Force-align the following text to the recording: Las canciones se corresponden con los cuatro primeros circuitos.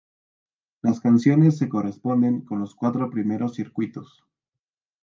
Las 0.81 0.99
canciones 0.99 1.59
se 1.59 1.69
corresponden 1.69 2.41
con 2.43 2.59
los 2.59 2.73
cuatro 2.73 3.11
primeros 3.11 3.53
circuitos. 3.53 4.25